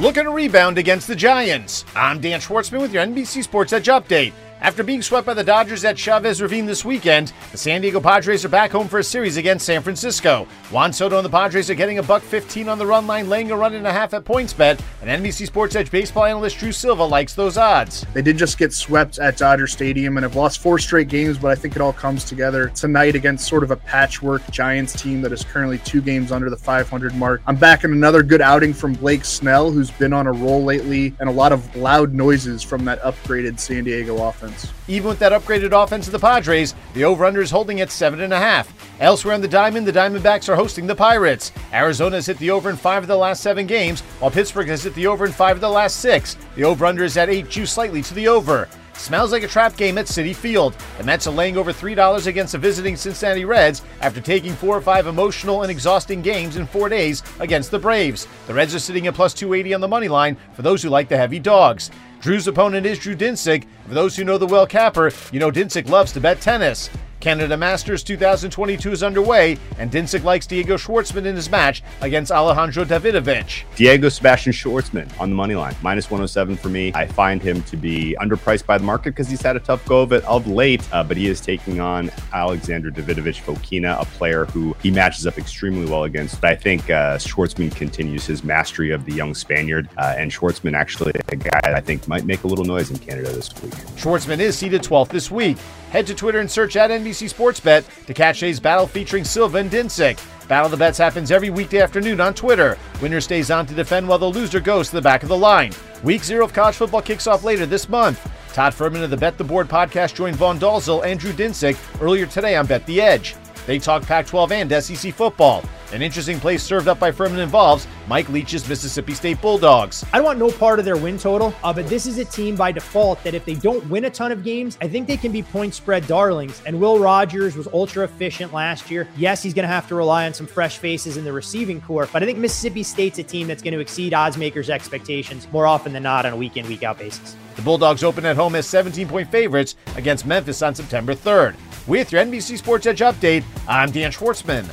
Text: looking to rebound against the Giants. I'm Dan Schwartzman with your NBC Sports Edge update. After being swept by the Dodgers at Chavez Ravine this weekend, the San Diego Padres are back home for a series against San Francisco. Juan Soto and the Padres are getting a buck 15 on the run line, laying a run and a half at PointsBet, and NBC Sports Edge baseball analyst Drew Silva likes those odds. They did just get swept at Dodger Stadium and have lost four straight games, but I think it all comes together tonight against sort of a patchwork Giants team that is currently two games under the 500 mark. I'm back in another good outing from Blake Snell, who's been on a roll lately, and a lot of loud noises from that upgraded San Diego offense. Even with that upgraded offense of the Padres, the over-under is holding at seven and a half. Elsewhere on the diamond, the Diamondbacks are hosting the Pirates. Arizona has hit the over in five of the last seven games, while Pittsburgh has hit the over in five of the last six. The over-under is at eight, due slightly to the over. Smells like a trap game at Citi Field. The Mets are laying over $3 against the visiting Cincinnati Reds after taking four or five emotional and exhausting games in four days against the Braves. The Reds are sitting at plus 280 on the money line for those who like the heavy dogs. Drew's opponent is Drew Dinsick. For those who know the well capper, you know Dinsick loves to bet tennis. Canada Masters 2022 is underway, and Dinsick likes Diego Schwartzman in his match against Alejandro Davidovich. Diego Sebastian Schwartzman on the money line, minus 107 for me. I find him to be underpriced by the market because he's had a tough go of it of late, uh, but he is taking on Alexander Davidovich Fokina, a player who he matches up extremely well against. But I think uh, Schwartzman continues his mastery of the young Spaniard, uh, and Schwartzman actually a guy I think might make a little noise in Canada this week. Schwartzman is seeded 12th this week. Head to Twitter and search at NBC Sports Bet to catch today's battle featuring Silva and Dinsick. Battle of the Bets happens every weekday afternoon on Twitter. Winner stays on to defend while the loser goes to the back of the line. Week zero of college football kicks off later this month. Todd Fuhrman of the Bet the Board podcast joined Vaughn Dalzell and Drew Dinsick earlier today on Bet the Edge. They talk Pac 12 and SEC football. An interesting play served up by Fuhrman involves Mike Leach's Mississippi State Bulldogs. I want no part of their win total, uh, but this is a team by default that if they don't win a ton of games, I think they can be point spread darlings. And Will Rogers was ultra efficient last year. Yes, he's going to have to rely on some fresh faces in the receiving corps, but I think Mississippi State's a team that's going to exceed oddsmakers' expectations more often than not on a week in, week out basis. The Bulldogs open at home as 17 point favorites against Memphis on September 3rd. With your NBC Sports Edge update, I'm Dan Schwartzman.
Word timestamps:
looking 0.00 0.24
to 0.24 0.30
rebound 0.30 0.78
against 0.78 1.06
the 1.06 1.14
Giants. 1.16 1.84
I'm 1.94 2.20
Dan 2.20 2.40
Schwartzman 2.40 2.80
with 2.80 2.92
your 2.92 3.04
NBC 3.04 3.42
Sports 3.44 3.72
Edge 3.72 3.86
update. 3.86 4.32
After 4.60 4.84
being 4.84 5.02
swept 5.02 5.26
by 5.26 5.34
the 5.34 5.42
Dodgers 5.42 5.84
at 5.84 5.98
Chavez 5.98 6.40
Ravine 6.40 6.66
this 6.66 6.84
weekend, 6.84 7.32
the 7.50 7.58
San 7.58 7.80
Diego 7.80 8.00
Padres 8.00 8.44
are 8.44 8.48
back 8.48 8.70
home 8.70 8.86
for 8.86 9.00
a 9.00 9.04
series 9.04 9.36
against 9.36 9.66
San 9.66 9.82
Francisco. 9.82 10.46
Juan 10.70 10.92
Soto 10.92 11.16
and 11.16 11.24
the 11.24 11.30
Padres 11.30 11.68
are 11.68 11.74
getting 11.74 11.98
a 11.98 12.02
buck 12.02 12.22
15 12.22 12.68
on 12.68 12.78
the 12.78 12.86
run 12.86 13.08
line, 13.08 13.28
laying 13.28 13.50
a 13.50 13.56
run 13.56 13.74
and 13.74 13.86
a 13.86 13.92
half 13.92 14.14
at 14.14 14.24
PointsBet, 14.24 14.80
and 15.02 15.24
NBC 15.24 15.46
Sports 15.46 15.74
Edge 15.74 15.90
baseball 15.90 16.24
analyst 16.24 16.58
Drew 16.58 16.70
Silva 16.70 17.04
likes 17.04 17.34
those 17.34 17.58
odds. 17.58 18.06
They 18.14 18.22
did 18.22 18.38
just 18.38 18.56
get 18.56 18.72
swept 18.72 19.18
at 19.18 19.36
Dodger 19.36 19.66
Stadium 19.66 20.16
and 20.16 20.22
have 20.22 20.36
lost 20.36 20.60
four 20.60 20.78
straight 20.78 21.08
games, 21.08 21.38
but 21.38 21.50
I 21.50 21.56
think 21.56 21.74
it 21.74 21.82
all 21.82 21.92
comes 21.92 22.24
together 22.24 22.68
tonight 22.68 23.16
against 23.16 23.48
sort 23.48 23.64
of 23.64 23.72
a 23.72 23.76
patchwork 23.76 24.48
Giants 24.52 25.00
team 25.00 25.22
that 25.22 25.32
is 25.32 25.42
currently 25.42 25.78
two 25.78 26.00
games 26.00 26.30
under 26.30 26.48
the 26.48 26.56
500 26.56 27.14
mark. 27.16 27.42
I'm 27.48 27.56
back 27.56 27.82
in 27.82 27.90
another 27.90 28.22
good 28.22 28.40
outing 28.40 28.74
from 28.74 28.92
Blake 28.94 29.24
Snell, 29.24 29.72
who's 29.72 29.90
been 29.90 30.12
on 30.12 30.28
a 30.28 30.32
roll 30.32 30.62
lately, 30.62 31.14
and 31.18 31.28
a 31.28 31.32
lot 31.32 31.50
of 31.50 31.74
loud 31.74 32.14
noises 32.14 32.62
from 32.62 32.84
that 32.84 33.02
upgraded 33.02 33.58
San 33.58 33.82
Diego 33.84 34.22
offense. 34.24 34.51
Even 34.88 35.08
with 35.08 35.18
that 35.18 35.32
upgraded 35.32 35.72
offense 35.72 36.06
of 36.06 36.12
the 36.12 36.18
Padres, 36.18 36.74
the 36.94 37.04
over-under 37.04 37.40
is 37.40 37.50
holding 37.50 37.80
at 37.80 37.90
seven 37.90 38.20
and 38.20 38.32
a 38.32 38.38
half. 38.38 38.72
Elsewhere 39.00 39.34
on 39.34 39.40
the 39.40 39.48
diamond, 39.48 39.86
the 39.86 39.92
Diamondbacks 39.92 40.48
are 40.48 40.56
hosting 40.56 40.86
the 40.86 40.94
Pirates. 40.94 41.52
Arizona 41.72 42.16
has 42.16 42.26
hit 42.26 42.38
the 42.38 42.50
over 42.50 42.70
in 42.70 42.76
five 42.76 43.02
of 43.02 43.08
the 43.08 43.16
last 43.16 43.42
seven 43.42 43.66
games, 43.66 44.00
while 44.20 44.30
Pittsburgh 44.30 44.68
has 44.68 44.84
hit 44.84 44.94
the 44.94 45.06
over 45.06 45.24
in 45.26 45.32
five 45.32 45.56
of 45.56 45.60
the 45.60 45.68
last 45.68 46.00
six. 46.00 46.36
The 46.56 46.64
over-under 46.64 47.04
is 47.04 47.16
at 47.16 47.28
eight, 47.28 47.50
due 47.50 47.66
slightly 47.66 48.02
to 48.02 48.14
the 48.14 48.28
over. 48.28 48.68
Smells 48.94 49.32
like 49.32 49.42
a 49.42 49.48
trap 49.48 49.76
game 49.76 49.98
at 49.98 50.06
Citi 50.06 50.34
Field. 50.34 50.74
The 50.98 51.04
Mets 51.04 51.26
are 51.26 51.32
laying 51.32 51.56
over 51.56 51.72
$3 51.72 52.26
against 52.26 52.52
the 52.52 52.58
visiting 52.58 52.96
Cincinnati 52.96 53.44
Reds 53.44 53.82
after 54.00 54.20
taking 54.20 54.52
four 54.52 54.76
or 54.76 54.80
five 54.80 55.06
emotional 55.06 55.62
and 55.62 55.70
exhausting 55.70 56.22
games 56.22 56.56
in 56.56 56.66
four 56.66 56.88
days 56.88 57.22
against 57.40 57.70
the 57.70 57.78
Braves. 57.78 58.28
The 58.46 58.54
Reds 58.54 58.74
are 58.74 58.78
sitting 58.78 59.06
at 59.06 59.14
plus 59.14 59.34
280 59.34 59.74
on 59.74 59.80
the 59.80 59.88
money 59.88 60.08
line 60.08 60.36
for 60.54 60.62
those 60.62 60.82
who 60.82 60.88
like 60.88 61.08
the 61.08 61.16
heavy 61.16 61.38
dogs. 61.38 61.90
Drew's 62.20 62.46
opponent 62.46 62.86
is 62.86 63.00
Drew 63.00 63.16
Dinsick. 63.16 63.64
For 63.88 63.94
those 63.94 64.14
who 64.14 64.24
know 64.24 64.38
the 64.38 64.46
well 64.46 64.66
capper, 64.66 65.10
you 65.32 65.40
know 65.40 65.50
Dinsick 65.50 65.88
loves 65.88 66.12
to 66.12 66.20
bet 66.20 66.40
tennis. 66.40 66.88
Canada 67.22 67.56
Masters 67.56 68.02
2022 68.02 68.90
is 68.90 69.04
underway, 69.04 69.56
and 69.78 69.92
Dinsick 69.92 70.24
likes 70.24 70.44
Diego 70.44 70.76
Schwartzman 70.76 71.24
in 71.24 71.36
his 71.36 71.48
match 71.48 71.84
against 72.00 72.32
Alejandro 72.32 72.84
Davidovich. 72.84 73.62
Diego 73.76 74.08
Sebastian 74.08 74.52
Schwartzman 74.52 75.08
on 75.20 75.30
the 75.30 75.36
money 75.36 75.54
line, 75.54 75.76
minus 75.82 76.10
107 76.10 76.56
for 76.56 76.68
me. 76.68 76.90
I 76.96 77.06
find 77.06 77.40
him 77.40 77.62
to 77.62 77.76
be 77.76 78.16
underpriced 78.20 78.66
by 78.66 78.76
the 78.76 78.82
market 78.82 79.10
because 79.10 79.28
he's 79.28 79.40
had 79.40 79.54
a 79.54 79.60
tough 79.60 79.86
go 79.86 80.02
of 80.02 80.10
it 80.10 80.24
of 80.24 80.48
late, 80.48 80.82
uh, 80.92 81.04
but 81.04 81.16
he 81.16 81.28
is 81.28 81.40
taking 81.40 81.78
on 81.78 82.10
Alexander 82.32 82.90
Davidovich 82.90 83.40
Fokina, 83.40 84.02
a 84.02 84.04
player 84.04 84.46
who 84.46 84.74
he 84.82 84.90
matches 84.90 85.24
up 85.24 85.38
extremely 85.38 85.88
well 85.88 86.02
against. 86.02 86.40
But 86.40 86.50
I 86.50 86.56
think 86.56 86.90
uh, 86.90 87.18
Schwartzman 87.18 87.72
continues 87.72 88.26
his 88.26 88.42
mastery 88.42 88.90
of 88.90 89.04
the 89.04 89.12
young 89.12 89.32
Spaniard, 89.36 89.88
uh, 89.96 90.16
and 90.18 90.28
Schwartzman 90.28 90.74
actually 90.74 91.12
a 91.28 91.36
guy 91.36 91.60
I 91.62 91.80
think 91.80 92.08
might 92.08 92.24
make 92.24 92.42
a 92.42 92.48
little 92.48 92.64
noise 92.64 92.90
in 92.90 92.98
Canada 92.98 93.30
this 93.30 93.48
week. 93.62 93.74
Schwartzman 93.94 94.40
is 94.40 94.58
seeded 94.58 94.82
12th 94.82 95.10
this 95.10 95.30
week. 95.30 95.56
Head 95.90 96.06
to 96.06 96.14
Twitter 96.14 96.40
and 96.40 96.50
search 96.50 96.74
at 96.74 96.90
NBC 96.90 97.11
Sports 97.12 97.60
Bet 97.60 97.84
to 98.06 98.14
catch 98.14 98.40
today's 98.40 98.60
battle 98.60 98.86
featuring 98.86 99.24
Silva 99.24 99.58
and 99.58 99.70
Dinsick. 99.70 100.18
Battle 100.48 100.66
of 100.66 100.70
the 100.72 100.76
Bets 100.76 100.98
happens 100.98 101.30
every 101.30 101.50
weekday 101.50 101.80
afternoon 101.80 102.20
on 102.20 102.34
Twitter. 102.34 102.76
Winner 103.00 103.20
stays 103.20 103.50
on 103.50 103.66
to 103.66 103.74
defend 103.74 104.08
while 104.08 104.18
the 104.18 104.26
loser 104.26 104.60
goes 104.60 104.88
to 104.88 104.96
the 104.96 105.02
back 105.02 105.22
of 105.22 105.28
the 105.28 105.36
line. 105.36 105.72
Week 106.02 106.24
zero 106.24 106.44
of 106.44 106.52
college 106.52 106.74
football 106.74 107.02
kicks 107.02 107.26
off 107.26 107.44
later 107.44 107.64
this 107.66 107.88
month. 107.88 108.20
Todd 108.52 108.74
Fuhrman 108.74 109.02
of 109.02 109.10
the 109.10 109.16
Bet 109.16 109.38
the 109.38 109.44
Board 109.44 109.68
podcast 109.68 110.14
joined 110.14 110.36
Vaughn 110.36 110.58
Dalzell 110.58 111.04
and 111.04 111.18
Drew 111.18 111.32
Dinsick 111.32 111.76
earlier 112.02 112.26
today 112.26 112.56
on 112.56 112.66
Bet 112.66 112.84
the 112.86 113.00
Edge. 113.00 113.34
They 113.66 113.78
talk 113.78 114.02
Pac 114.02 114.26
12 114.26 114.52
and 114.52 114.84
SEC 114.84 115.14
football. 115.14 115.62
An 115.92 116.00
interesting 116.00 116.40
play 116.40 116.56
served 116.56 116.88
up 116.88 116.98
by 116.98 117.12
Fuhrman 117.12 117.36
involves 117.36 117.86
Mike 118.08 118.26
Leach's 118.30 118.66
Mississippi 118.66 119.12
State 119.12 119.42
Bulldogs. 119.42 120.02
I 120.14 120.22
want 120.22 120.38
no 120.38 120.50
part 120.50 120.78
of 120.78 120.86
their 120.86 120.96
win 120.96 121.18
total, 121.18 121.54
uh, 121.62 121.70
but 121.70 121.86
this 121.86 122.06
is 122.06 122.16
a 122.16 122.24
team 122.24 122.56
by 122.56 122.72
default 122.72 123.22
that 123.24 123.34
if 123.34 123.44
they 123.44 123.56
don't 123.56 123.86
win 123.90 124.06
a 124.06 124.10
ton 124.10 124.32
of 124.32 124.42
games, 124.42 124.78
I 124.80 124.88
think 124.88 125.06
they 125.06 125.18
can 125.18 125.32
be 125.32 125.42
point 125.42 125.74
spread 125.74 126.06
darlings. 126.06 126.62
And 126.64 126.80
Will 126.80 126.98
Rogers 126.98 127.56
was 127.56 127.68
ultra 127.74 128.04
efficient 128.04 128.54
last 128.54 128.90
year. 128.90 129.06
Yes, 129.18 129.42
he's 129.42 129.52
going 129.52 129.64
to 129.64 129.72
have 129.72 129.86
to 129.88 129.94
rely 129.94 130.24
on 130.24 130.32
some 130.32 130.46
fresh 130.46 130.78
faces 130.78 131.18
in 131.18 131.24
the 131.24 131.32
receiving 131.32 131.78
corps, 131.82 132.08
but 132.10 132.22
I 132.22 132.26
think 132.26 132.38
Mississippi 132.38 132.84
State's 132.84 133.18
a 133.18 133.22
team 133.22 133.46
that's 133.46 133.62
going 133.62 133.74
to 133.74 133.80
exceed 133.80 134.14
oddsmakers' 134.14 134.70
expectations 134.70 135.46
more 135.52 135.66
often 135.66 135.92
than 135.92 136.04
not 136.04 136.24
on 136.24 136.32
a 136.32 136.36
week 136.36 136.56
in, 136.56 136.66
week 136.68 136.84
out 136.84 136.98
basis. 136.98 137.36
The 137.56 137.62
Bulldogs 137.62 138.02
open 138.02 138.24
at 138.24 138.36
home 138.36 138.54
as 138.54 138.66
17 138.66 139.08
point 139.08 139.30
favorites 139.30 139.76
against 139.96 140.24
Memphis 140.24 140.62
on 140.62 140.74
September 140.74 141.14
3rd. 141.14 141.54
With 141.86 142.12
your 142.12 142.24
NBC 142.24 142.56
Sports 142.56 142.86
Edge 142.86 143.00
update, 143.00 143.44
I'm 143.68 143.90
Dan 143.90 144.10
Schwartzman. 144.10 144.70